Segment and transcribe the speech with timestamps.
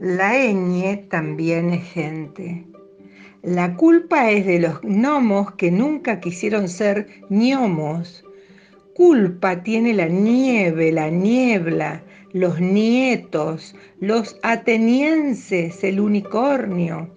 [0.00, 2.64] La ñ también es gente.
[3.42, 8.24] La culpa es de los gnomos que nunca quisieron ser gnomos.
[8.94, 17.10] Culpa tiene la nieve, la niebla, los nietos, los atenienses, el unicornio,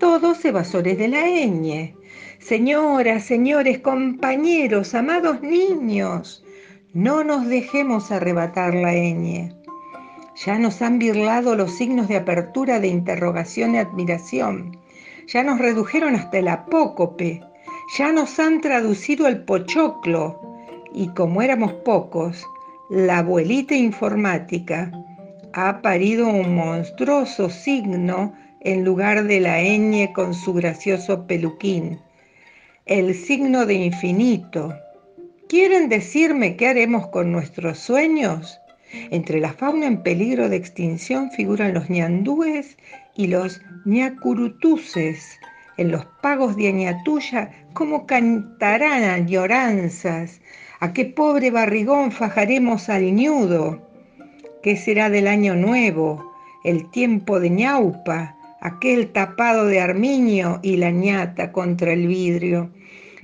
[0.00, 1.94] todos evasores de la ñ.
[2.40, 6.44] Señoras, señores, compañeros, amados niños,
[6.92, 9.57] no nos dejemos arrebatar la ñ.
[10.44, 14.78] Ya nos han birlado los signos de apertura, de interrogación y admiración.
[15.26, 17.42] Ya nos redujeron hasta el apócope.
[17.96, 20.40] Ya nos han traducido el pochoclo.
[20.94, 22.46] Y como éramos pocos,
[22.88, 24.92] la abuelita informática
[25.54, 31.98] ha parido un monstruoso signo en lugar de la ñ con su gracioso peluquín.
[32.86, 34.72] El signo de infinito.
[35.48, 38.60] ¿Quieren decirme qué haremos con nuestros sueños?
[39.10, 42.78] Entre la fauna en peligro de extinción figuran los ñandúes
[43.14, 45.38] y los ñacurutuses.
[45.76, 50.40] En los pagos de Añatuya, ¿cómo cantarán añoranzas?
[50.80, 53.82] ¿A qué pobre barrigón fajaremos al ñudo?
[54.62, 56.32] ¿Qué será del año nuevo?
[56.64, 62.70] El tiempo de ñaupa, aquel tapado de armiño y la ñata contra el vidrio.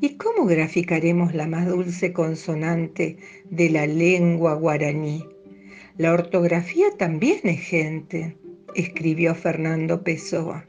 [0.00, 3.18] ¿Y cómo graficaremos la más dulce consonante
[3.50, 5.24] de la lengua guaraní?
[5.96, 8.36] La ortografía también es gente,
[8.74, 10.64] escribió Fernando Pessoa.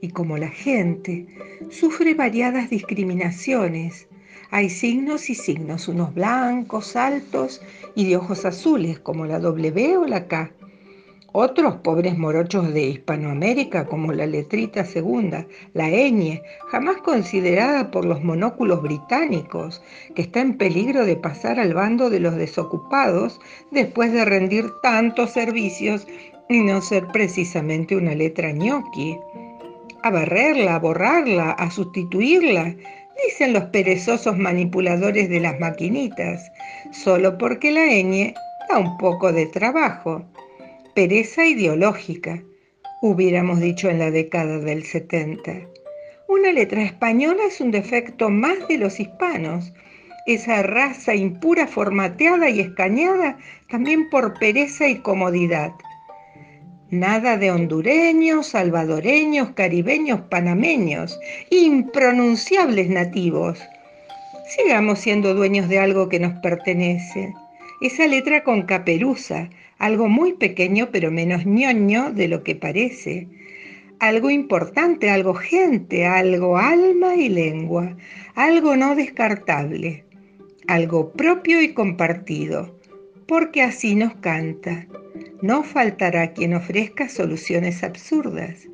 [0.00, 1.26] Y como la gente,
[1.70, 4.08] sufre variadas discriminaciones.
[4.50, 7.62] Hay signos y signos, unos blancos, altos
[7.94, 10.52] y de ojos azules, como la W o la K
[11.32, 18.22] otros pobres morochos de Hispanoamérica, como la letrita segunda, la ñ, jamás considerada por los
[18.22, 19.82] monóculos británicos,
[20.14, 25.32] que está en peligro de pasar al bando de los desocupados después de rendir tantos
[25.32, 26.06] servicios
[26.48, 29.18] y no ser precisamente una letra ñoqui.
[30.02, 32.76] A barrerla, a borrarla, a sustituirla,
[33.26, 36.52] dicen los perezosos manipuladores de las maquinitas,
[36.92, 38.34] solo porque la ñ
[38.68, 40.24] da un poco de trabajo
[40.96, 42.42] pereza ideológica,
[43.02, 45.52] hubiéramos dicho en la década del 70.
[46.26, 49.74] Una letra española es un defecto más de los hispanos,
[50.26, 53.36] esa raza impura formateada y escañada
[53.68, 55.72] también por pereza y comodidad.
[56.88, 61.20] Nada de hondureños, salvadoreños, caribeños, panameños,
[61.50, 63.60] impronunciables nativos.
[64.48, 67.34] Sigamos siendo dueños de algo que nos pertenece.
[67.82, 73.28] Esa letra con caperuza, algo muy pequeño pero menos ñoño de lo que parece,
[73.98, 77.96] algo importante, algo gente, algo alma y lengua,
[78.34, 80.04] algo no descartable,
[80.66, 82.78] algo propio y compartido,
[83.26, 84.86] porque así nos canta.
[85.42, 88.68] No faltará quien ofrezca soluciones absurdas.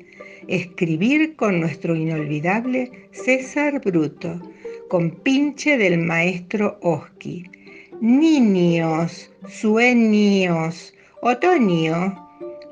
[0.47, 4.41] Escribir con nuestro inolvidable César Bruto,
[4.89, 7.49] con pinche del maestro Oski
[8.03, 12.13] niños, sueños, otoño,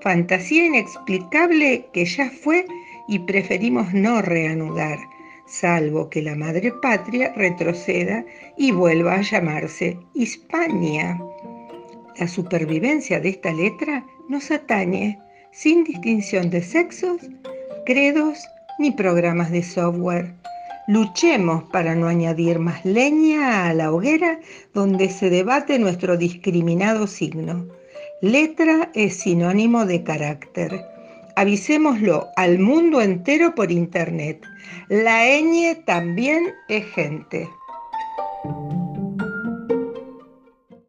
[0.01, 2.65] fantasía inexplicable que ya fue
[3.07, 4.99] y preferimos no reanudar,
[5.47, 8.25] salvo que la madre patria retroceda
[8.57, 11.17] y vuelva a llamarse Hispania.
[12.19, 15.17] La supervivencia de esta letra nos atañe
[15.53, 17.21] sin distinción de sexos,
[17.85, 18.37] credos
[18.79, 20.33] ni programas de software.
[20.91, 24.41] Luchemos para no añadir más leña a la hoguera
[24.73, 27.65] donde se debate nuestro discriminado signo.
[28.21, 30.85] Letra es sinónimo de carácter.
[31.37, 34.43] Avisémoslo al mundo entero por internet.
[34.89, 37.47] La ñ también es gente.